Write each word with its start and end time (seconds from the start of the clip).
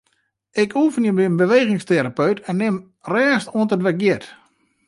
Ik 0.61 0.71
oefenje 0.81 1.11
by 1.17 1.21
in 1.29 1.39
bewegingsterapeut 1.41 2.39
en 2.49 2.57
nim 2.61 2.75
rêst 3.13 3.51
oant 3.57 3.73
it 3.75 3.83
wer 3.85 3.97
giet. 4.01 4.25